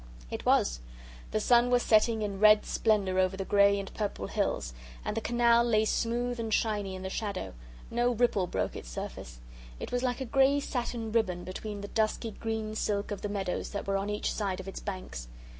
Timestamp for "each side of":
14.09-14.67